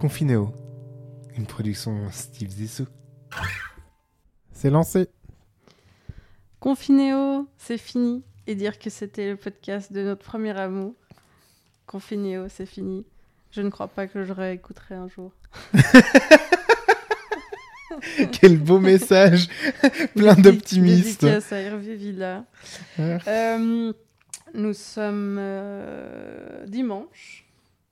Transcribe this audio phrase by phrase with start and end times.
[0.00, 0.54] Confinéo,
[1.36, 2.86] une production Steve Zissou.
[4.50, 5.10] C'est lancé.
[6.58, 8.24] Confinéo, c'est fini.
[8.46, 10.94] Et dire que c'était le podcast de notre premier amour.
[11.84, 13.04] Confinéo, c'est fini.
[13.50, 15.32] Je ne crois pas que je réécouterai un jour.
[18.32, 19.48] Quel beau message,
[20.16, 21.26] plein d'optimisme.
[21.26, 22.46] Dédicace à Hervé Villa.
[22.98, 23.92] Euh,
[24.54, 27.44] nous sommes euh, dimanche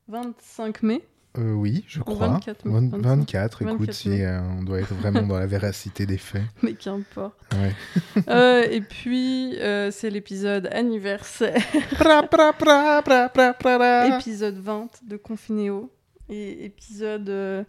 [0.08, 1.02] 25 mai.
[1.38, 2.28] Euh, oui, je crois.
[2.28, 6.18] 24, mai, 24, 24 écoute, si euh, on doit être vraiment dans la véracité des
[6.18, 6.42] faits.
[6.62, 7.34] Mais qu'importe.
[7.52, 7.74] Ouais.
[8.28, 9.56] Euh, et puis,
[9.90, 11.62] c'est l'épisode anniversaire,
[11.98, 14.16] Pra, pra, pra, pra, pra, pra, pra.
[14.18, 15.90] épisode 20 de Confinéo.
[16.28, 17.64] Et épisode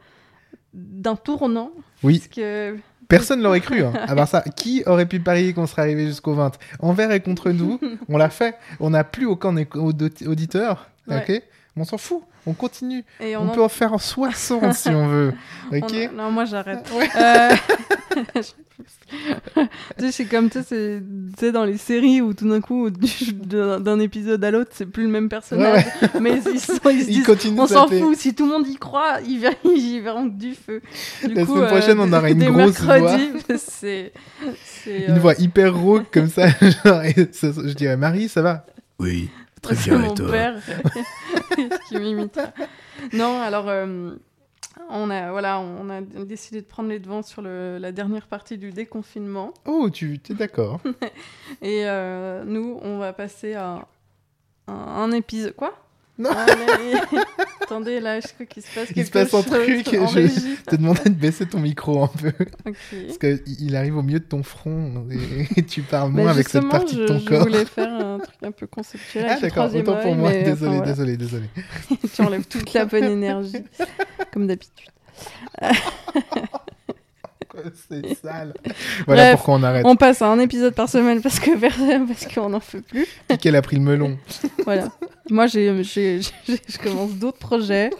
[0.74, 1.72] d'un tournant.
[2.04, 2.76] Oui, Parce que
[3.08, 3.84] personne l'aurait cru.
[3.84, 3.94] Hein.
[4.08, 7.52] À part ça, qui aurait pu parier qu'on serait arrivé jusqu'au 20 Envers et contre
[7.52, 8.56] nous, on l'a fait.
[8.82, 10.90] On n'a plus aucun auditeur.
[11.08, 11.24] Ouais.
[11.28, 11.42] Ok?
[11.78, 12.22] On s'en fout.
[12.46, 13.04] On continue.
[13.20, 15.34] et On, on, en- peut en faire 60 si on veut.
[15.72, 16.90] on- Ok Non, moi j'arrête.
[16.96, 17.08] Ouais.
[17.16, 17.50] Euh,
[19.98, 22.62] tu sais, c'est comme tu sais, c'est- tu sais, dans les séries où tout d'un
[22.62, 25.86] coup, du- d'un épisode à l'autre, c'est plus le même personnage.
[26.20, 28.68] Mais ils, sont- ils se Il disent, continue on s'en fout, si tout le monde
[28.68, 30.82] y croit, ils verront, ils verront que du feu.
[31.26, 34.12] Du La coup, semaine prochaine, on aura une grosse mercredi, c'est.
[34.66, 36.48] c'est, Une euh, voix hyper rauque comme ça.
[36.84, 38.66] genre, et ça- je dirais Marie, ça va?
[39.00, 39.30] Oui,
[39.62, 40.00] très C'est bien.
[40.00, 40.56] mon père
[41.88, 42.40] qui m'imite.
[43.14, 44.16] Non, alors euh,
[44.90, 48.58] on a voilà, on a décidé de prendre les devants sur le- la dernière partie
[48.58, 50.80] du déconfinement Oh, tu es d'accord
[51.62, 53.86] et euh, nous on va passer à
[54.68, 55.74] un, un épisode quoi?
[56.18, 56.30] Non.
[56.34, 57.20] Ah, mais-
[57.70, 60.28] Attendez, là, je crois qu'il se passe quelque Il se passe un chose truc, je-.
[60.28, 62.32] Je te demandé de baisser ton micro un peu.
[62.64, 66.68] Parce qu'il arrive au milieu de ton front et, et tu parles moins avec cette
[66.68, 67.42] partie de je, ton je corps.
[67.44, 69.28] voulais faire un truc un peu conceptuel.
[69.30, 70.32] Ah d'accord, autant pour moi.
[70.32, 70.92] mais, Désolé, enfin, voilà.
[70.94, 71.46] désolé, désolé.
[72.16, 73.64] tu enlèves toute la bonne énergie,
[74.34, 74.90] comme d'habitude.
[77.90, 78.54] C'est sale.
[79.06, 79.86] Voilà Bref, pourquoi on arrête.
[79.86, 81.52] On passe à un épisode par semaine parce que
[82.08, 83.08] parce qu'on n'en peut plus.
[83.30, 84.18] Qui qu'elle a pris le melon
[84.66, 84.90] Voilà.
[85.30, 87.92] Moi, j'ai, je commence d'autres projets.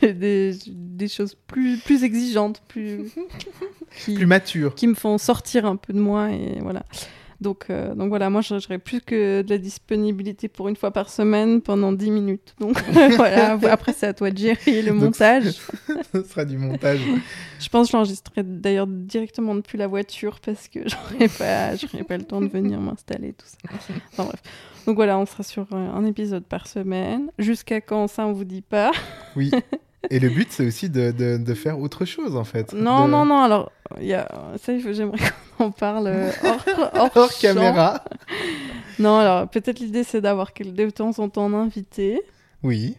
[0.00, 3.10] j'ai des, des choses plus, plus exigeantes, plus
[4.04, 4.74] qui, Plus mature.
[4.74, 6.84] qui me font sortir un peu de moi et voilà.
[7.40, 11.10] Donc, euh, donc voilà, moi j'aurais plus que de la disponibilité pour une fois par
[11.10, 12.54] semaine pendant 10 minutes.
[12.60, 12.82] Donc
[13.16, 15.54] voilà, après c'est à toi de gérer le Donc, montage.
[16.12, 17.00] Ce sera du montage.
[17.58, 21.72] Je pense que j'enregistrerai d'ailleurs directement depuis la voiture parce que j'aurais pas,
[22.04, 23.56] pas le temps de venir m'installer, tout ça.
[24.12, 24.42] Enfin bref.
[24.86, 27.30] Donc voilà, on sera sur euh, un épisode par semaine.
[27.38, 28.92] Jusqu'à quand ça, on vous dit pas.
[29.34, 29.50] Oui.
[30.10, 32.72] Et le but, c'est aussi de, de, de faire autre chose, en fait.
[32.72, 33.40] Non, De- non, non.
[33.42, 34.28] Alors, y a...
[34.62, 35.18] ça, j'aimerais
[35.58, 37.38] qu'on en parle euh, hors, hors, Hors champ.
[37.40, 38.04] caméra.
[38.98, 40.52] Non, alors peut-être l'idée c'est d'avoir
[40.86, 42.22] de temps en temps un invité.
[42.62, 42.96] Oui.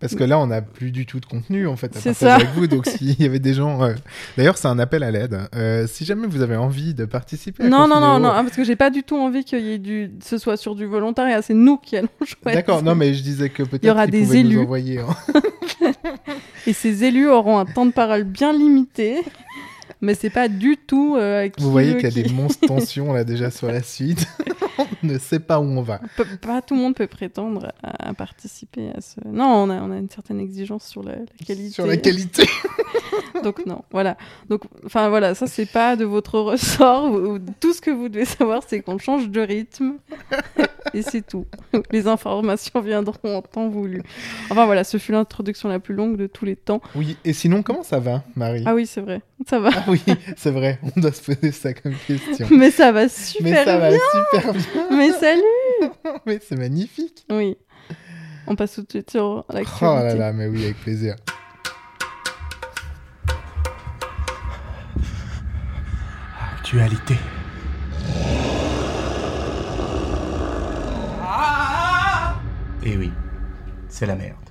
[0.00, 2.36] Parce que là, on n'a plus du tout de contenu, en fait, à partager ça.
[2.36, 2.66] avec vous.
[2.68, 3.82] Donc, s'il y avait des gens...
[3.82, 3.94] euh,
[4.36, 5.40] D'ailleurs, c'est un appel à l'aide.
[5.56, 8.54] Euh, si jamais vous avez envie de participer à Non, non, non, non, ah, parce
[8.54, 11.42] que j'ai pas du tout envie qu'il y ait du, ce soit sur du volontariat.
[11.42, 12.58] C'est nous qui allons choisir.
[12.60, 14.60] D'accord, non, mais je disais que peut-être Il y aura des pouvaient nous élus.
[14.60, 14.98] envoyer...
[15.00, 15.16] hein.
[16.66, 19.22] Et ces élus auront un temps de parole bien limité.
[20.00, 21.16] Mais c'est pas du tout.
[21.16, 23.82] euh, qui Vous voyez qu'il y a qui- des monstres tensions, là, déjà, sur la
[23.82, 24.26] suite.
[24.78, 26.00] On ne sait pas où on va.
[26.16, 29.20] Pe- Pas tout le monde peut prétendre à, à participer à ce.
[29.26, 31.70] Non, on a, on a une certaine exigence sur la, la qualité.
[31.70, 32.44] Sur la qualité.
[33.44, 34.16] Donc non, voilà.
[34.48, 37.10] Donc, enfin voilà, ça c'est pas de votre ressort.
[37.10, 39.94] Vous- Tout ce que vous devez savoir, c'est qu'on change de rythme
[40.94, 41.46] et c'est tout.
[41.90, 44.02] Les informations viendront en temps voulu.
[44.50, 46.80] Enfin voilà, ce fut l'introduction la plus longue de tous les temps.
[46.94, 48.62] Oui, et sinon, comment ça va, Marie?
[48.66, 49.70] Ah oui, c'est vrai, ça va.
[49.74, 50.00] Ah oui,
[50.36, 52.46] c'est vrai, on doit se poser ça comme question.
[52.50, 53.98] Mais ça va super Mais ça va bien.
[54.32, 54.62] super bien.
[54.90, 55.42] Mais salut.
[56.26, 57.24] Mais c'est magnifique.
[57.30, 57.56] Oui.
[58.46, 59.82] On passe tout de suite sur l'actualité.
[59.82, 61.16] Oh là là, mais oui, avec plaisir.
[66.58, 67.16] Actualité.
[72.82, 73.12] Et oui,
[73.88, 74.47] c'est la merde.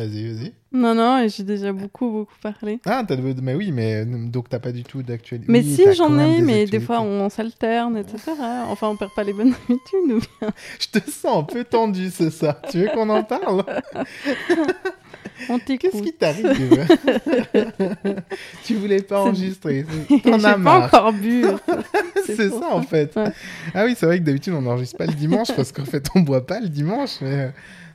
[0.00, 0.52] Vas-y, vas-y.
[0.72, 2.78] Non, non, j'ai déjà beaucoup, beaucoup parlé.
[2.86, 3.34] Ah, t'as de...
[3.42, 5.50] mais oui, mais euh, donc t'as pas du tout d'actualité.
[5.52, 8.18] Mais Oui, si, j'en ai, mais des fois on s'alterne, etc.
[8.68, 10.12] Enfin, on perd pas les bonnes habitudes.
[10.12, 12.56] ou bien Je te sens un peu tendu ce soir.
[12.70, 13.64] Tu veux qu'on en parle?
[15.48, 15.90] On t'écoute.
[15.90, 16.86] Qu'est-ce qui t'arrive
[18.64, 19.84] Tu voulais pas C'est- enregistrer.
[20.24, 20.84] T'en as pas marre.
[20.84, 21.44] encore bu.
[22.26, 23.14] C'est ça en fait.
[23.16, 23.32] Ouais.
[23.74, 26.20] Ah oui, c'est vrai que d'habitude on n'enregistre pas le dimanche parce qu'en fait on
[26.20, 27.16] boit pas le dimanche.
[27.20, 27.50] Mais...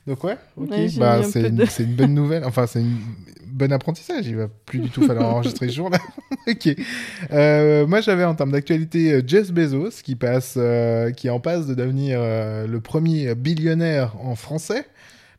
[0.08, 2.44] Donc ouais, ok, Ouais, j'ai bah, c'est une, de- c'est une bonne nouvelle.
[2.46, 2.98] Enfin, c'est une
[3.48, 4.28] bon apprentissage.
[4.28, 5.98] Il va plus du tout falloir enregistrer ce jour-là.
[6.48, 6.76] ok.
[7.32, 11.40] Euh, moi j'avais en termes d'actualité euh, Jeff Bezos qui passe, euh, qui est en
[11.40, 14.86] passe de devenir euh, le premier billionnaire en français.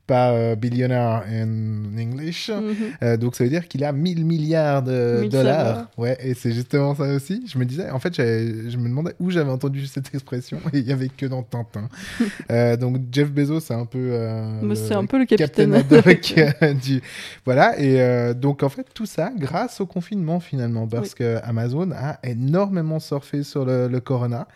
[0.06, 2.50] Pas euh, billionaire en English.
[2.50, 2.74] Mhm.
[3.02, 5.88] Euh, donc ça veut dire qu'il a 1000 milliards de dollars.
[5.96, 7.44] Ouais, et c'est justement ça aussi.
[7.46, 10.86] Je me disais, en fait, je me demandais où j'avais entendu cette expression et il
[10.86, 11.88] y avait que dans Tintin.
[12.50, 13.98] Euh, donc Jeff Bezos, c'est un peu.
[13.98, 15.74] euh, c'est un peu le capitaine.
[15.74, 16.34] Haddock
[16.82, 17.02] du
[17.44, 22.18] voilà et donc en fait tout ça grâce au confinement finalement parce que Amazon a
[22.22, 24.46] énormément surfé sur le, le corona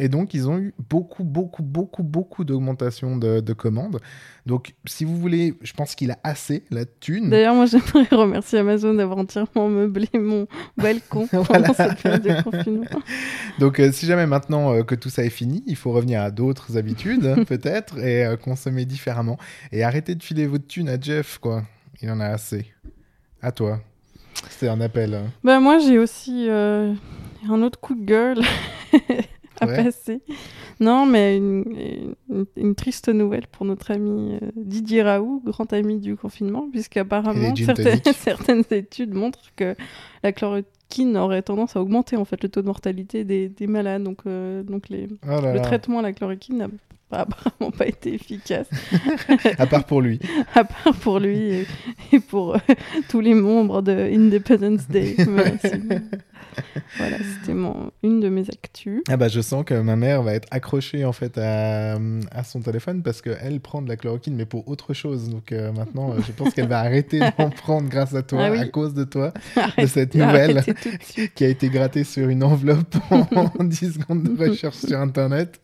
[0.00, 4.00] et donc ils ont eu beaucoup beaucoup beaucoup beaucoup d'augmentation de, de commandes.
[4.46, 7.28] Donc si vous voulez je pense qu'il a assez la thune.
[7.28, 10.46] D'ailleurs, moi, j'aimerais remercier Amazon d'avoir entièrement meublé mon
[10.78, 12.86] balcon pendant cette période de confinement.
[13.58, 16.30] donc euh, si jamais maintenant euh, que tout ça est fini il faut revenir à
[16.30, 19.36] d'autres habitudes peut-être et euh, consommer différemment.
[19.70, 21.62] Et arrêter de filer votre thune à Jeff quoi.
[22.00, 22.64] Il en a assez.
[23.42, 23.80] À toi.
[24.48, 25.26] C'est un appel hein.
[25.44, 28.40] Bah, moi, j'ai aussi un autre coup de gueule
[29.60, 29.84] à Ouais.
[29.84, 30.20] passer.
[30.80, 31.64] Non, mais une,
[32.30, 37.54] une- une triste nouvelle pour notre ami euh, Didier Raoult, grand ami du confinement, puisqu'apparemment,
[37.56, 39.74] certaines, certaines études montrent que
[40.22, 44.02] la chloroquine aurait tendance à augmenter en fait le taux de mortalité des, des malades.
[44.02, 45.60] Donc, euh, donc les, là le là.
[45.60, 46.68] traitement à la chloroquine n'a
[47.18, 48.66] apparemment pas été efficace,
[49.58, 50.18] À part pour lui.
[50.54, 51.66] à part pour lui et,
[52.12, 52.58] et pour euh,
[53.08, 55.16] tous les membres de Independence Day.
[55.28, 55.54] Mais
[56.96, 59.02] voilà, c'était mon- une de mes actus.
[59.08, 61.94] Ah bah je sens que ma mère va être accrochée en fait à,
[62.32, 65.28] à son téléphone parce qu'elle prend de la chloroquine mais pour autre chose.
[65.30, 68.50] Donc euh, maintenant euh, je pense qu'elle va arrêter d'en prendre grâce à toi, Ah
[68.50, 68.58] oui.
[68.58, 69.32] à cause de toi,
[69.78, 74.48] de cette nouvelle de qui a été grattée sur une enveloppe en 10 secondes de
[74.48, 75.60] recherche sur internet.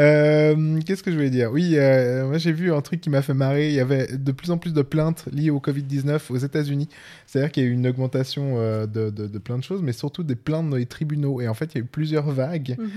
[0.00, 1.50] Euh, Qu'est-ce que je voulais dire?
[1.52, 3.68] Oui, euh, moi j'ai vu un truc qui m'a fait marrer.
[3.68, 6.88] Il y avait de plus en plus de plaintes liées au Covid-19 aux États-Unis.
[7.26, 9.92] C'est-à-dire qu'il y a eu une augmentation euh, de, de- de plein de choses, mais
[9.92, 11.40] surtout des plaintes dans les tribunaux.
[11.40, 12.76] Et en fait, il y a eu plusieurs vagues.
[12.78, 12.88] Mhm.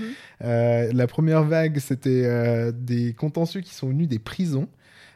[0.44, 4.68] Euh, la première vague, c'était euh, des contentieux qui sont venus des prisons.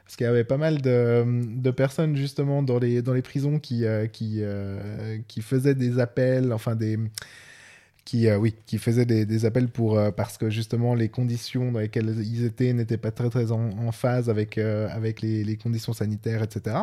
[0.04, 1.24] Parce qu'il y avait pas mal de,
[1.56, 5.98] de personnes justement dans les, dans les prisons qui, euh, qui, euh, qui faisaient des
[5.98, 6.98] appels, enfin des...
[8.04, 11.80] Qui, euh, oui, qui faisaient des, appels pour, euh, parce que justement les conditions dans
[11.80, 16.42] lesquelles ils étaient n'étaient pas très très en, phase avec, euh, avec les, conditions sanitaires,
[16.42, 16.76] etc.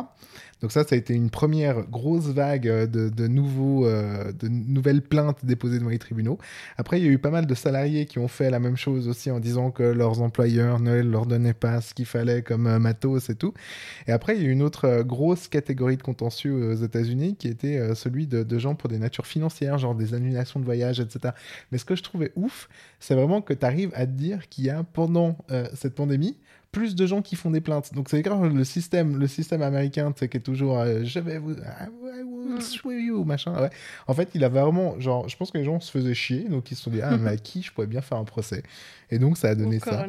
[0.60, 5.44] Donc ça, ça a été une première grosse vague euh, de, nouveaux, de nouvelles plaintes
[5.44, 6.38] déposées devant les tribunaux.
[6.76, 9.08] Après, il y a eu pas mal de salariés qui ont fait la même chose
[9.08, 13.30] aussi en disant que leurs employeurs ne leur donnaient pas ce qu'il fallait comme matos
[13.30, 13.54] et tout.
[14.08, 17.48] Et après, il y a eu une autre grosse catégorie de contentieux aux États-Unis qui
[17.48, 21.11] était celui de, de gens pour des natures financières, genre des annulations de voyage, etc.
[21.70, 22.68] Mais ce que je trouvais ouf,
[23.00, 26.36] c'est vraiment que tu arrives à te dire qu'il y a pendant euh, cette pandémie
[26.70, 27.92] plus de gens qui font des plaintes.
[27.92, 31.18] Donc c'est grave le système, le système américain, tu sais, qui est toujours euh, je
[31.20, 32.12] vais vous, I will
[32.42, 32.90] Mm.
[32.90, 33.60] you, machin.
[33.60, 33.70] Ouais.
[34.06, 36.70] En fait, il a vraiment, genre, je pense que les gens se faisaient chier, donc
[36.70, 38.62] ils se sont dit ah mais à qui je pourrais bien faire un procès?
[39.10, 40.06] Et donc ça a donné Au ça.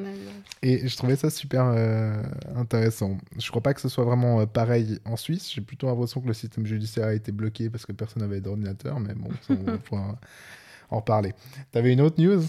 [0.62, 2.22] Et je trouvais ça super euh,
[2.56, 3.18] intéressant.
[3.38, 5.52] Je crois pas que ce soit vraiment euh, pareil en Suisse.
[5.54, 9.00] J'ai plutôt l'impression que le système judiciaire a été bloqué parce que personne n'avait d'ordinateur,
[9.00, 10.18] mais bon, ça, on pourra
[10.90, 11.34] en reparler.
[11.72, 12.42] T'avais une autre news?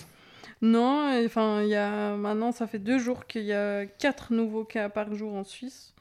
[0.63, 4.65] Non, enfin, il y a maintenant, ça fait deux jours qu'il y a quatre nouveaux
[4.65, 5.95] cas par jour en Suisse.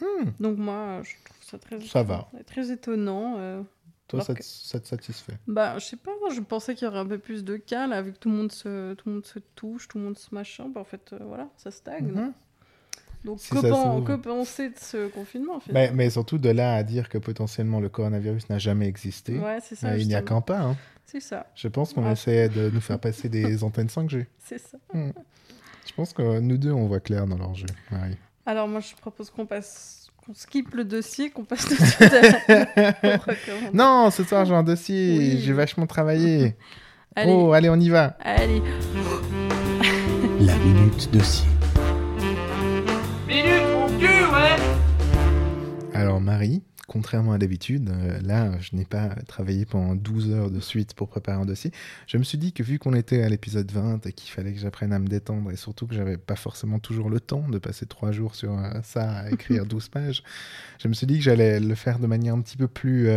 [0.00, 2.28] Hmm, Donc moi, je trouve ça très, Ça va.
[2.46, 3.34] très étonnant.
[3.38, 3.62] euh.
[4.06, 5.34] Toi, ça, que- te- ça te satisfait?
[5.46, 8.00] Bah, je sais pas, je pensais qu'il y aurait un peu plus de cas là,
[8.00, 10.34] vu que tout le monde se, tout le monde se touche, tout le monde se
[10.34, 10.68] machin.
[10.68, 12.06] Bah, en fait, euh, voilà, ça stagne.
[12.12, 12.32] Mhm.
[13.24, 14.04] Donc, Si que, ça pen- s'ouvre.
[14.04, 18.48] que penser de ce confinement mais, surtout de là à dire que potentiellement le coronavirus
[18.48, 19.88] n'a jamais existé, Ouais, c'est ça.
[19.88, 20.60] euh, il n'y a qu'un pas.
[20.60, 20.76] hein.
[21.04, 22.12] C'est ça, Je pense qu'on Ouais.
[22.12, 24.26] essaie de nous faire passer des antennes 5G.
[24.38, 24.78] c'est ça.
[24.94, 27.66] Je pense que nous deux, on voit clair dans leur jeu.
[27.90, 28.16] Marie.
[28.46, 32.12] Alors, moi, je propose qu'on passe, qu'on skip le dossier, qu'on passe tout de suite
[32.12, 33.18] à.
[33.74, 35.38] Non, ce soir j'ai un dossier, Oui.
[35.40, 36.54] j'ai vachement travaillé.
[37.16, 38.16] Allez, Oh, allez, on y va.
[38.20, 38.62] allez.
[40.40, 41.48] La minute dossier.
[46.20, 50.94] Marie, contrairement à d'habitude, euh, là je n'ai pas travaillé pendant 12 heures de suite
[50.94, 51.70] pour préparer un dossier.
[52.06, 54.58] Je me suis dit que vu qu'on était à l'épisode 20 et qu'il fallait que
[54.58, 57.86] j'apprenne à me détendre et surtout que j'avais pas forcément toujours le temps de passer
[57.86, 60.22] trois jours sur euh, ça à écrire 12 pages,
[60.82, 63.08] je me suis dit que j'allais le faire de manière un petit peu plus...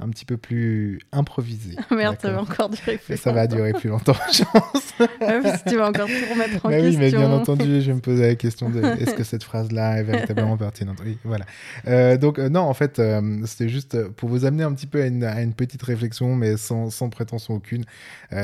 [0.00, 1.76] un petit peu plus improvisée.
[1.90, 4.94] Merde, ça va encore durer plus Ça va durer plus longtemps, je pense.
[4.98, 7.00] Ouais, parce que tu vas encore tout remettre en Mais oui, question.
[7.00, 10.02] mais bien entendu, je vais me posais la question de est-ce que cette phrase-là est
[10.02, 10.98] véritablement pertinente?
[11.04, 11.46] Oui, voilà.
[11.86, 15.00] Euh, donc, euh, non, en fait, euh, c'était juste pour vous amener un petit peu
[15.00, 17.84] à une, à une petite réflexion, mais sans, sans prétention aucune.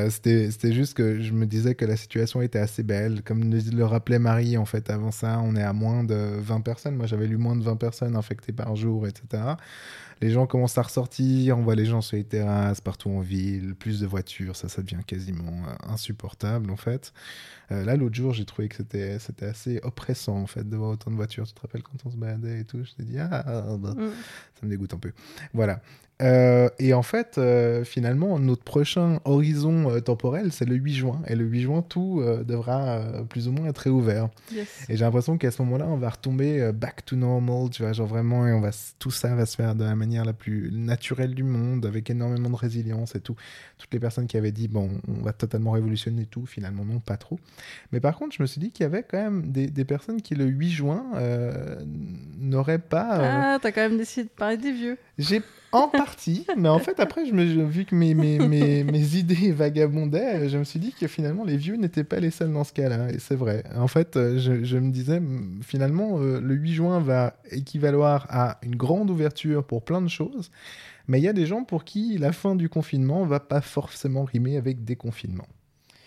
[0.08, 3.22] C'était c'était juste que je me disais que la situation était assez belle.
[3.24, 6.60] Comme le, le rappelait Marie, en fait, avant ça, on est à moins de 20
[6.60, 6.94] personnes.
[6.94, 9.42] Moi, j'avais lu moins de 20 personnes infectées par jour, etc.
[10.20, 13.74] Les gens commencent à ressortir, on voit les gens sur les terrasses, partout en ville,
[13.74, 17.12] plus de voitures, ça, ça devient quasiment euh, insupportable en fait.
[17.72, 20.90] Euh, là, l'autre jour, j'ai trouvé que c'était, c'était assez oppressant en fait de voir
[20.90, 21.46] autant de voitures.
[21.46, 22.82] Tu te rappelles quand on se baladait et tout?
[22.84, 23.28] Je t'ai dit, ah,
[23.78, 24.10] bah, Mm.
[24.54, 25.12] ça me dégoûte un peu.
[25.54, 25.80] Voilà.
[26.22, 31.22] Euh, et en fait, euh, finalement, notre prochain horizon euh, temporel, c'est le 8 juin.
[31.26, 34.28] Et le 8 juin, tout devra plus ou moins être réouvert.
[34.52, 34.68] Yes.
[34.88, 38.06] Et j'ai l'impression qu'à ce moment-là, on va retomber back to normal, tu vois, genre
[38.06, 41.34] vraiment, et on va, tout ça va se faire de la manière la plus naturelle
[41.34, 43.36] du monde, avec énormément de résilience et tout.
[43.78, 47.16] Toutes les personnes qui avaient dit, bon, on va totalement révolutionner tout, finalement, non, pas
[47.16, 47.38] trop.
[47.92, 50.20] Mais par contre, je me suis dit qu'il y avait quand même des, des personnes
[50.22, 51.80] qui, le 8 juin, euh,
[52.38, 53.18] n'auraient pas...
[53.20, 54.98] euh, Ah, t'as quand même décidé de parler des vieux.
[55.18, 59.16] j'ai en partie, mais en fait, après, je me, vu que mes, mes, mes, mes
[59.16, 62.64] idées vagabondaient, je me suis dit que finalement, les vieux n'étaient pas les seuls dans
[62.64, 63.10] ce cas-là.
[63.10, 63.64] Et c'est vrai.
[63.76, 65.22] En fait, euh, je, je me disais,
[65.62, 70.50] finalement, euh, le 8 juin va équivaloir à une grande ouverture pour plein de choses.
[71.08, 74.24] Mais il y a des gens pour qui la fin du confinement va pas forcément
[74.24, 75.46] rimer avec déconfinement.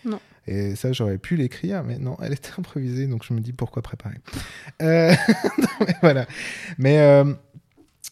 [0.06, 0.20] Non.
[0.48, 3.82] Et ça, j'aurais pu l'écrire, mais non, elle était improvisée, donc je me dis pourquoi
[3.82, 4.18] préparer.
[4.82, 5.12] Euh,
[5.58, 6.26] non, mais voilà.
[6.78, 7.34] Mais euh,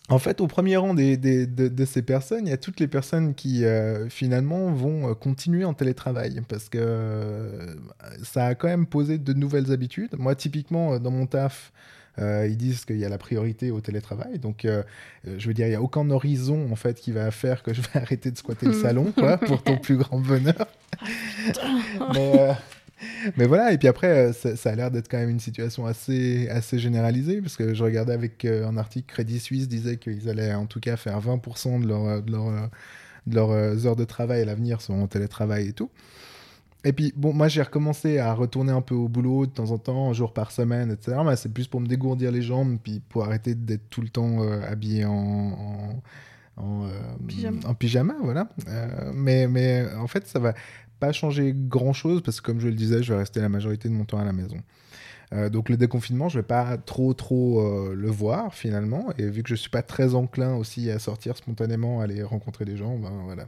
[0.10, 2.80] en fait, au premier rang des, des- de, de ces personnes, il y a toutes
[2.80, 7.76] les personnes qui euh, finalement vont euh, continuer en télétravail parce que euh,
[8.24, 10.16] ça a quand même posé de nouvelles habitudes.
[10.18, 11.72] Moi, typiquement, dans mon taf,
[12.20, 14.38] euh, ils disent qu'il y a la priorité au télétravail.
[14.38, 14.84] Donc, euh,
[15.26, 17.82] je veux dire, il n'y a aucun horizon en fait qui va faire que je
[17.82, 20.68] vais arrêter de squatter le salon, quoi, pour ton plus grand bonheur.
[22.14, 22.54] mais, euh,
[23.38, 25.86] mais voilà, et puis après, euh, ça, ça a l'air d'être quand même une situation
[25.86, 30.30] assez, assez généralisée, parce que je regardais avec euh, un article Crédit Suisse disait qu'ils
[30.30, 32.68] allaient en tout cas faire 20% de, leur, de, leur, euh,
[33.28, 35.90] de leurs heures de travail à l'avenir sont en télétravail et tout.
[36.84, 39.78] Et puis, bon, moi, j'ai recommencé à retourner un peu au boulot de temps en
[39.78, 41.18] temps, un jour par semaine, etc.
[41.24, 44.42] Mais c'est plus pour me dégourdir les jambes, puis pour arrêter d'être tout le temps
[44.42, 46.02] euh, habillé en, en,
[46.58, 46.90] en, euh,
[47.28, 47.60] Pyjama.
[47.66, 48.50] en pyjama, voilà.
[48.68, 50.54] Euh, mais, mais en fait, ça va
[51.02, 53.94] pas changer grand-chose, parce que comme je le disais, je vais rester la majorité de
[53.94, 54.58] mon temps à la maison.
[55.34, 59.42] Euh, donc le déconfinement, je vais pas trop trop euh, le voir finalement, et vu
[59.42, 63.12] que je suis pas très enclin aussi à sortir spontanément, aller rencontrer des gens, ben
[63.26, 63.48] voilà.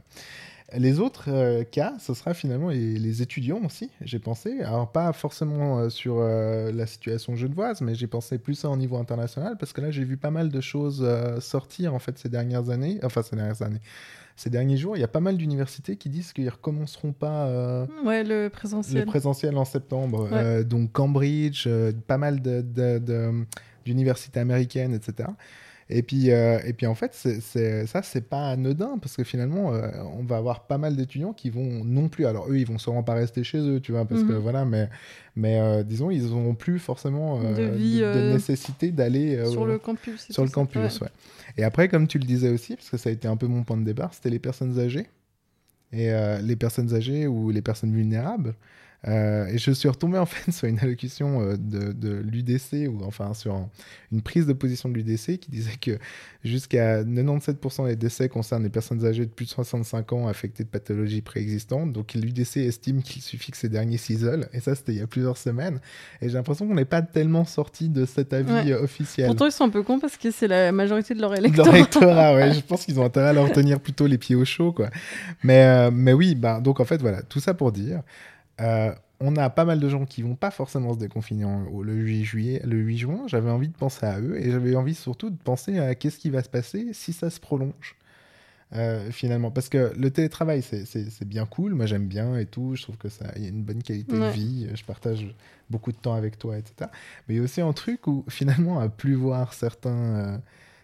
[0.76, 4.62] Les autres euh, cas, ce sera finalement les, étudiants aussi, j'ai pensé.
[4.62, 9.72] Alors, pas forcément sur la situation genevoise, mais j'ai pensé plus au niveau international, parce
[9.72, 11.06] que là, j'ai vu pas mal de choses
[11.38, 12.98] sortir, en fait, ces dernières années.
[13.04, 13.80] Enfin, ces dernières années.
[14.36, 17.86] Ces derniers jours, il y a pas mal d'universités qui disent qu'ils recommenceront pas euh,
[18.04, 18.48] Ouais, le le
[19.06, 19.56] présentiel.
[19.56, 20.24] en septembre.
[20.24, 20.30] Ouais.
[20.32, 22.40] Euh, donc Cambridge, euh, pas mal
[23.84, 25.28] d'universités américaines, etc.
[25.90, 29.24] Et puis, euh, et puis en fait, c'est, c'est- ça, c'est pas anodin parce que
[29.24, 29.88] finalement, euh,
[30.18, 32.24] on va avoir pas mal d'étudiants qui vont non plus.
[32.26, 34.38] Alors, eux, ils vont sûrement pas rester chez eux, tu vois, parce que Mhm.
[34.38, 34.88] voilà, mais,
[35.36, 39.78] mais euh, disons, ils n'auront plus forcément De vie, de, de nécessité d'aller Sur le
[39.78, 40.30] campus.
[40.30, 40.54] et sur le ça.
[40.54, 41.06] campus, Ouais.
[41.06, 41.12] ouais.
[41.58, 43.62] Et après, comme tu le disais aussi, parce que ça a été un peu mon
[43.62, 45.06] point de départ, c'était les personnes âgées.
[45.92, 46.10] Et
[46.42, 48.54] les personnes âgées ou les personnes vulnérables.
[49.06, 53.04] Euh, et je suis retombé en fait sur une allocution euh, de, de l'UDC, ou
[53.04, 53.68] enfin sur un-
[54.12, 55.98] une prise de position de l'UDC qui disait que
[56.42, 60.68] jusqu'à 97% des décès concernent les personnes âgées de plus de 65 ans affectées de
[60.68, 61.92] pathologies préexistantes.
[61.92, 64.46] Donc l'UDC estime qu'il suffit que ces derniers s'isolent.
[64.52, 65.80] Et ça, c'était il y a plusieurs semaines.
[66.22, 68.72] Et j'ai l'impression qu'on n'est pas tellement sorti de cet avis Ouais.
[68.72, 69.26] euh, officiel.
[69.26, 71.76] Pourtant, ils sont un peu cons parce que c'est la majorité de leur Leur électorat.
[71.76, 72.52] électorat, ouais.
[72.54, 74.90] Je pense qu'ils ont intérêt à leur tenir plutôt les pieds au chaud, quoi.
[75.42, 78.00] Mais, euh, mais oui, bah, donc en fait, voilà, tout ça pour dire,
[79.20, 81.44] on a pas mal de gens qui vont pas forcément se déconfiner
[81.82, 83.22] le 8 juillet, le 8 juin.
[83.26, 86.30] J'avais envie de penser à eux et j'avais envie surtout de penser à qu'est-ce qui
[86.30, 87.96] va se passer si ça se prolonge.
[88.74, 92.82] euh, finalement, parce que le télétravail c'est- bien cool, moi j'aime bien et tout, je
[92.82, 95.34] trouve que ça, il y a une bonne qualité de vie, je partage
[95.70, 96.90] beaucoup de temps avec toi, etc.
[97.28, 100.38] Mais il y a aussi un truc où finalement, à plus voir certains, euh,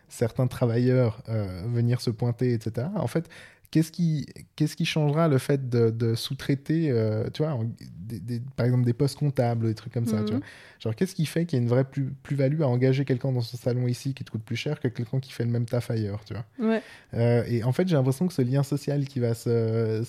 [0.09, 2.89] certains travailleurs euh, venir se pointer, etc.
[2.97, 3.29] En fait,
[3.71, 7.65] qu'est-ce qui, qu'est-ce qui changera le fait de, de sous-traiter, euh, tu vois, en-
[7.99, 10.41] des- des- par exemple des postes comptables, des trucs comme ça, tu Mhm.
[10.41, 10.49] vois
[10.81, 13.43] Genre, qu'est-ce qui fait qu'il y a une vraie plus- plus-value à engager quelqu'un dans
[13.43, 15.91] ce salon ici qui te coûte plus cher que quelqu'un qui fait le même taf
[15.91, 16.45] ailleurs, tu vois?
[16.59, 16.83] Ouais.
[17.15, 20.03] euh, et en fait, j'ai l'impression que ce lien social qui va se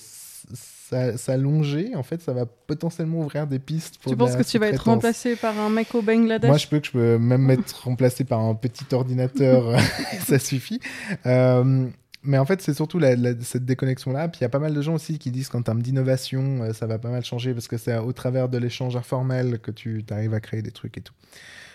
[1.16, 4.68] s'allonger, en fait, ça va potentiellement ouvrir des pistes pour Tu penses que tu vas
[4.68, 6.48] être remplacé par un mec au Bangladesh?
[6.48, 9.74] Moi, je peux que je peux même m'être remplacé par un petit ordinateur,
[10.26, 10.80] ça suffit.
[11.26, 11.88] Euh,
[12.22, 14.28] mais en fait, c'est surtout la- la- cette déconnexion-là.
[14.28, 16.72] Puis il y a pas mal de gens aussi qui disent qu'en termes d'innovation, euh,
[16.72, 20.04] ça va pas mal changer parce que c'est au travers de l'échange informel que tu
[20.10, 21.14] arrives à créer des trucs et tout.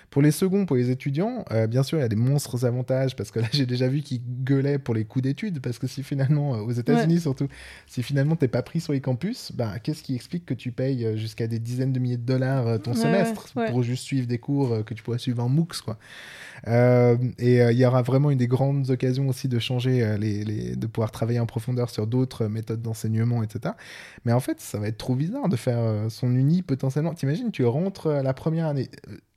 [0.10, 3.16] Pour les seconds, pour les étudiants, euh, bien sûr, il y a des monstres avantages
[3.16, 6.02] parce que là, j'ai déjà vu qu'ils gueulaient pour les coûts d'études parce que si
[6.02, 7.48] finalement, euh, aux États-Unis surtout,
[7.88, 11.06] si finalement t'es pas pris sur les campus, bah, qu'est-ce qui explique que tu payes
[11.06, 14.28] euh, jusqu'à des dizaines de milliers de dollars ton Ouais, semestre ouais, pour juste suivre
[14.28, 15.98] des cours que tu pourrais suivre en MOOCs, quoi.
[16.66, 20.88] Et il y aura vraiment une des grandes occasions aussi de changer, les, les- de
[20.88, 23.76] pouvoir travailler en profondeur sur d'autres méthodes d'enseignement, etc.
[24.26, 27.14] Mais en fait, ça va être trop bizarre de faire son uni potentiellement.
[27.14, 28.90] T'imagines, tu rentres à la première année.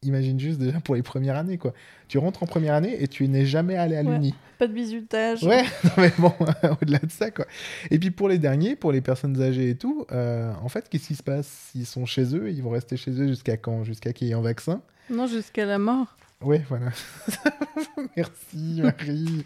[0.02, 1.74] Imagine juste déjà pour les premières années, quoi.
[2.08, 4.12] Tu rentres en première année et tu n'es jamais allé à Ouais.
[4.14, 4.34] l'uni.
[4.58, 5.42] Pas de bisutage.
[5.44, 6.32] Ouais, non, mais bon,
[6.80, 7.44] au-delà de ça, quoi.
[7.90, 11.08] Et puis pour les derniers, pour les personnes âgées et tout, euh, en fait, qu'est-ce
[11.08, 11.68] qui se passe?
[11.74, 13.84] Ils sont chez eux, ils vont rester chez eux jusqu'à quand?
[13.84, 14.80] Jusqu'à qu'il y ait un vaccin?
[15.10, 16.16] Non, jusqu'à la mort.
[16.40, 16.86] Ouais, voilà.
[18.16, 19.44] Merci, Marie.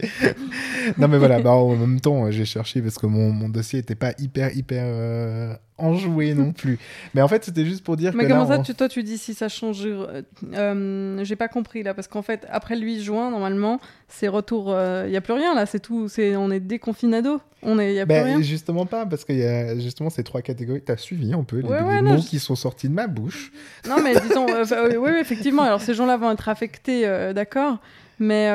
[0.99, 3.96] non, mais voilà, bah, en même temps, j'ai cherché parce que mon, mon dossier n'était
[3.96, 6.78] pas hyper, hyper euh, enjoué non plus.
[7.14, 8.88] Mais en fait, c'était juste pour dire Mais que comment là, ça, on- tu, toi,
[8.88, 10.22] tu dis si ça change euh,
[10.54, 14.74] euh, J'ai pas compris là, parce qu'en fait, après le 8 juin, normalement, c'est retour.
[15.06, 16.08] Il y a plus rien là, c'est tout.
[16.08, 17.40] C'est on est déconfinado.
[17.62, 18.42] On est, y a plus Ben, rien.
[18.42, 20.82] justement pas, parce qu'il y a justement ces trois catégories.
[20.82, 22.94] T'as suivi un peu les, Ouais, les ouais, mots non, je- qui sont sortis de
[22.94, 23.50] ma bouche.
[23.88, 25.62] Non, mais disons, euh, oui, effectivement.
[25.62, 27.78] Alors ces gens-là vont être affectés, euh, d'accord,
[28.18, 28.50] mais.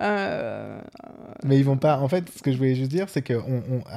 [0.00, 0.78] Euh,
[1.44, 1.98] Mais ils vont pas.
[1.98, 3.36] En fait, ce que je voulais juste dire, c'est qu'à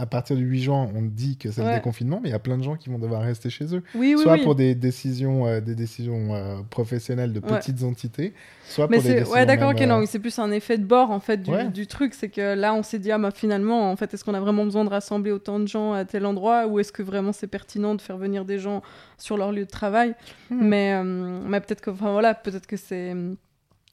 [0.09, 2.57] partir du 8 juin, on dit que c'est le déconfinement, mais il y a plein
[2.57, 3.83] de gens qui vont devoir rester chez eux.
[3.95, 4.43] Oui, oui, soit oui.
[4.43, 7.57] pour des décisions, euh, des décisions euh, professionnelles de Ouais.
[7.59, 9.33] petites entités, soit Mais pour des décisions.
[9.33, 11.67] ouais d'accord ok non mais c'est plus un effet de bord en fait du, Ouais.
[11.69, 14.33] du truc c'est que là on s'est dit ah bah finalement en fait est-ce qu'on
[14.35, 17.31] a vraiment besoin de rassembler autant de gens à tel endroit ou est-ce que vraiment
[17.33, 18.81] c'est pertinent de faire venir des gens
[19.17, 20.13] sur leur lieu de travail?
[20.49, 20.59] Hmm.
[20.61, 23.13] mais mais peut-être que enfin voilà peut-être que c'est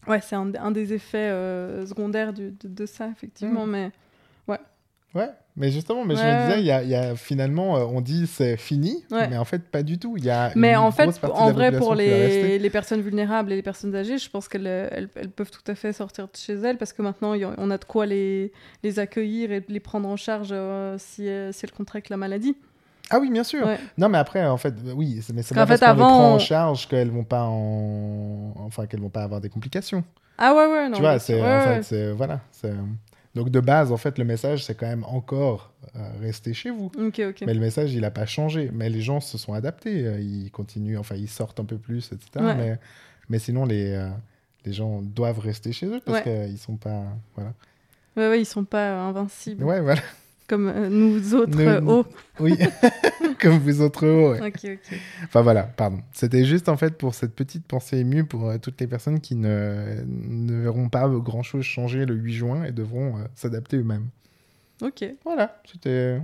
[0.08, 3.70] ouais c'est un, un des effets euh, secondaires du- de, de ça effectivement Hmm.
[3.70, 3.90] mais
[5.14, 6.60] Ouais, mais justement, mais je Ouais, me disais, ouais.
[6.60, 9.26] il y a, il y a finalement, euh, on dit c'est fini, Ouais.
[9.26, 10.18] mais en fait, pas du tout.
[10.18, 13.62] Il y a mais en fait en vrai pour les, les personnes vulnérables et les
[13.62, 16.76] personnes âgées je pense qu'elles elles, elles peuvent tout à fait sortir de chez elles
[16.76, 20.50] parce que maintenant on a de quoi les, les accueillir et les prendre en charge
[20.52, 22.54] euh, si, euh, si elles contractent la maladie
[23.10, 23.66] Ah oui, bien sûr.
[23.66, 23.78] Ouais.
[23.96, 26.88] Non, mais après, en fait, euh, oui, mais pas parce fait, avant, prend en charge
[26.88, 30.04] qu'elles vont pas en, enfin, qu'elles vont pas avoir des complications.
[30.36, 30.94] Ah ouais, ouais, non.
[30.96, 31.44] tu vois, c'est sûr.
[31.44, 31.82] en Ouais, fait, ouais.
[31.82, 32.40] c'est voilà,
[33.34, 36.90] donc de base, en fait, le message, c'est quand même encore euh, rester chez vous.
[36.98, 37.42] Ok, ok.
[37.46, 38.70] Mais le message, il a pas changé.
[38.72, 40.06] Mais les gens se sont adaptés.
[40.06, 42.44] euh, Ils continuent, enfin, ils sortent un peu plus, etc.
[42.44, 42.54] Ouais.
[42.56, 42.78] Mais,
[43.28, 44.08] mais sinon, les, euh,
[44.64, 46.49] les gens doivent rester chez eux parce Ouais.
[46.49, 47.04] qu'ils sont pas,
[47.36, 47.52] voilà.
[48.16, 49.62] Ouais, ouais, ils sont pas euh, invincibles.
[49.62, 50.00] Ouais, voilà.
[50.49, 52.06] Comme euh, nous autres euh, hauts.
[52.41, 52.56] Oui,
[53.41, 54.06] comme vous autres.
[54.06, 54.49] hauts, ouais.
[54.49, 54.99] Ok, ok.
[55.25, 55.99] Enfin voilà, pardon.
[56.13, 59.34] C'était juste en fait pour cette petite pensée émue pour euh, toutes les personnes qui
[59.37, 64.06] ne, ne verront pas grand chose changer le 8 juin et devront euh, s'adapter eux-mêmes.
[64.82, 65.04] Ok.
[65.25, 66.19] Voilà, c'était.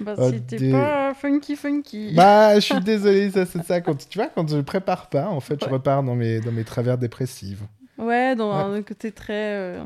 [0.00, 2.14] Bah, c'était des- pas funky, funky.
[2.16, 3.80] Bah, je suis désolé, ça c'est ça.
[3.82, 6.64] Quand, tu vois, quand je prépare pas, en fait, je repars dans mes, dans mes
[6.64, 7.62] travers dépressifs.
[7.98, 8.78] Ouais, dans Ouais.
[8.78, 9.76] un côté très.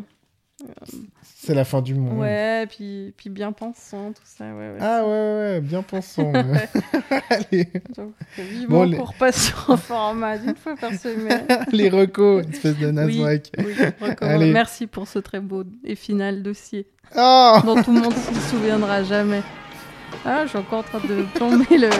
[1.23, 2.19] C'est la fin du monde.
[2.19, 4.45] Ouais, puis, puis bien pensant, tout ça.
[4.47, 4.79] Ouais, ouais.
[4.81, 6.33] Ah ouais, ouais, bien pensons.
[7.31, 11.47] Allez, Donc, vivement Bon, les- qu'on repasse sur un format d'une fois par semaine.
[11.73, 13.51] les recos, espèce de oui, Naswak.
[13.59, 13.75] oui.
[14.23, 14.51] Allez.
[14.53, 18.49] Merci pour ce très beau et final dossier Oh dont tout le monde ne se
[18.51, 19.43] souviendra jamais.
[20.25, 21.91] Ah, je suis encore en train de plomber le,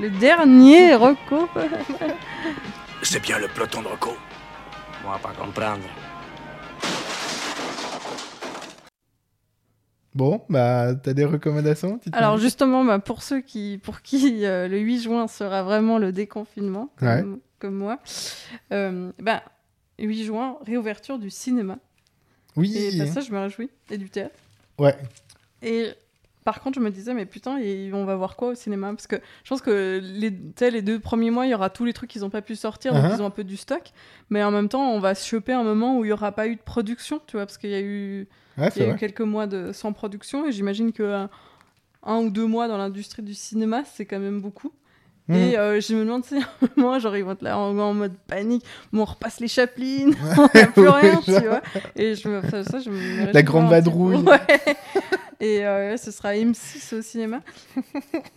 [0.00, 1.48] le dernier reco.
[3.02, 4.10] C'est bien le peloton de Rocco.
[5.02, 5.82] Moi, pas comprendre.
[10.14, 14.78] Bon, bah, t'as des recommandations Alors justement, bah, pour ceux qui, pour qui euh, le
[14.78, 17.98] 8 juin sera vraiment le déconfinement, comme, comme moi,
[18.72, 19.42] euh, bah,
[19.98, 21.78] 8 juin, réouverture du cinéma.
[22.56, 22.76] Oui.
[22.76, 23.70] Et bah, ça, je me réjouis.
[23.90, 24.34] Et du théâtre.
[24.78, 24.96] Ouais.
[25.62, 25.88] Et
[26.44, 28.90] par contre, je me disais, mais putain, et on va voir quoi au cinéma?
[28.90, 30.30] Parce que je pense que les,
[30.70, 32.92] les deux premiers mois, il y aura tous les trucs qu'ils n'ont pas pu sortir,
[32.92, 33.14] donc Uh-huh.
[33.16, 33.90] ils ont un peu du stock.
[34.30, 36.46] Mais en même temps, on va se choper un moment où il n'y aura pas
[36.46, 38.96] eu de production, tu vois, parce qu'il y a eu, Ouais, il y a eu
[38.96, 41.26] quelques mois de, sans production, et j'imagine que euh,
[42.04, 44.72] un ou deux mois dans l'industrie du cinéma, c'est quand même beaucoup.
[45.28, 45.36] Mhm.
[45.36, 46.34] Et euh, je me demande si
[46.76, 48.64] moi, genre, ils vont être là en, en mode panique.
[48.92, 51.62] On repasse les Chaplin, on n'a plus rien, tu vois.
[51.96, 54.16] Et je me, ça, ça, je me réjouis La grande vadrouille.
[54.16, 54.38] Ouais.
[55.40, 57.40] Et euh, ce sera M6 au cinéma.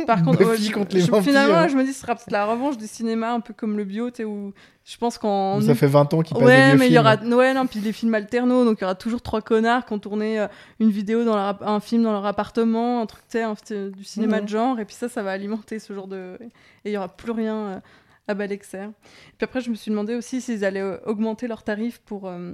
[0.06, 2.78] Par contre, je- contre les je- finalement, je me dis, ce sera peut-être la revanche
[2.78, 4.54] du cinéma, un peu comme le bio, où
[4.86, 5.62] je pense qu'en.
[5.62, 7.80] Ça fait 20 ans qu'il passe Ouais, des mais il y aura ouais non puis
[7.82, 10.48] les films alternaux donc il y aura toujours trois connards qui ont tourné euh,
[10.80, 14.40] une vidéo dans leur un film dans leur appartement un truc tu sais du cinéma
[14.40, 16.50] de genre et puis ça ça va alimenter ce genre de et
[16.86, 17.80] il y aura plus rien euh,
[18.30, 18.88] à Balexer.
[19.38, 22.54] Puis après je me suis demandé aussi s'ils allaient augmenter leurs tarifs pour euh,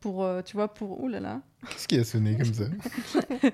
[0.00, 1.02] pour, euh, tu vois, pour...
[1.02, 1.40] Ouh là là.
[1.68, 2.64] Qu'est-ce qui a sonné comme ça?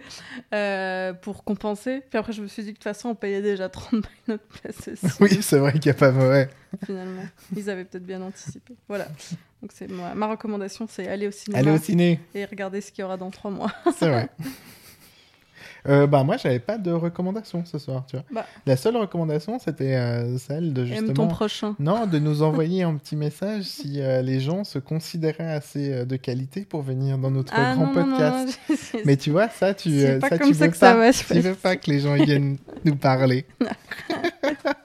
[0.55, 2.02] Euh, pour compenser.
[2.11, 4.11] Puis après, je me suis dit que de toute façon, on payait déjà 30 balles
[4.28, 6.48] notre place aussi, Oui, c'est vrai qu'il n'y a pas mauvais.
[6.85, 7.24] finalement.
[7.57, 8.74] Ils avaient peut-être bien anticipé.
[8.88, 9.07] Voilà.
[9.62, 12.92] Donc, c'est ma, ma recommandation, c'est aller au cinéma Allez au ciné, et regarder ce
[12.92, 13.72] qu'il y aura dans trois mois.
[13.96, 14.28] c'est vrai.
[15.88, 18.25] Euh, bah moi j'avais pas de recommandation ce soir tu vois.
[18.33, 18.46] Bah.
[18.66, 21.75] la seule recommandation c'était euh, celle de Aime ton justement prochain.
[21.79, 26.05] non de nous envoyer un petit message si euh, les gens se considéraient assez euh,
[26.05, 28.59] de qualité pour venir dans notre Ah grand non, non, non, podcast.
[28.70, 30.98] non, c'est- mais tu vois ça tu pas ça comme tu ça veux ça pas.
[30.98, 33.44] va se tu veux pas que les gens viennent nous parler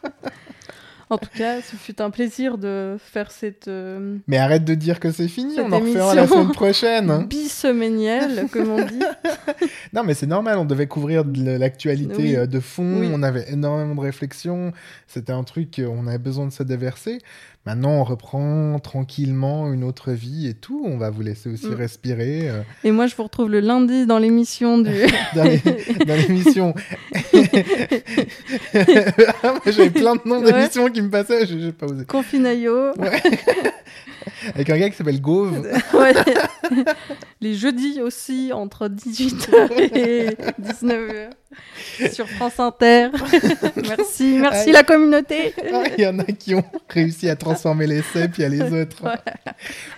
[1.10, 5.00] En tout cas, ce fut un plaisir de faire cette euh, mais arrête de dire
[5.00, 9.00] que c'est fini Cette on en refera la semaine prochaine biseménielle, comme on dit.
[9.94, 12.36] Non, mais c'est normal, on devait couvrir de l'actualité Oui.
[12.36, 13.10] euh, de fond, Oui.
[13.14, 14.74] on avait énormément de réflexions,
[15.08, 17.20] c'était un truc, euh, on avait besoin de se déverser.
[17.66, 21.74] Maintenant, on reprend tranquillement une autre vie et tout, on va vous laisser aussi Mm.
[21.74, 22.52] respirer
[22.86, 24.92] Et moi, je vous retrouve le lundi dans l'émission du.
[25.36, 26.74] dans l'émission.
[29.44, 30.52] Ah, J'avais plein de noms Ouais.
[30.54, 32.06] d'émissions qui me j'ai pas osé.
[32.06, 32.94] Confinayo.
[34.56, 35.68] Avec un gars qui s'appelle Gauve.
[35.94, 36.14] Ouais.
[37.40, 40.30] Les jeudis aussi, entre 18h et
[40.62, 41.30] 19h.
[42.14, 43.10] Sur France Inter.
[43.88, 45.54] merci, merci la communauté.
[45.98, 48.82] Il y en a qui ont réussi à transformer l'essai, puis il y a les
[48.82, 49.04] autres.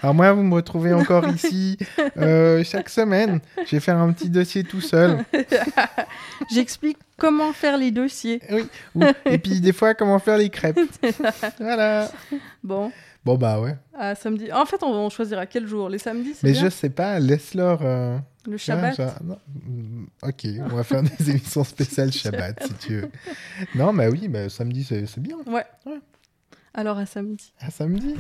[0.02, 1.78] Alors moi, vous me retrouvez encore ici
[2.18, 3.40] euh, chaque semaine.
[3.66, 5.26] Je vais faire un petit dossier tout seul.
[6.54, 8.42] J'explique comment faire les dossiers.
[8.96, 10.80] Ou- Et puis des fois, comment faire les crêpes.
[11.60, 12.10] Voilà.
[12.64, 12.92] Bon,
[13.26, 13.76] Bon bah ouais.
[13.94, 14.52] à samedi.
[14.52, 15.90] En fait, on, on choisira quel jour?
[15.90, 16.64] Les samedis, c'est Mais bien?
[16.64, 17.80] je sais pas, laisse-leur...
[17.84, 18.96] euh, Le tu vois, Shabbat?
[18.96, 23.12] genre- non, mm, Ok, on va faire des émissions spéciales Shabbat, si tu veux.
[23.76, 25.36] Non, bah oui, bah, samedi, c'est c'est bien.
[25.48, 25.66] Ouais.
[25.86, 26.00] Ouais.
[26.74, 27.52] Alors à samedi.
[27.60, 28.16] À samedi.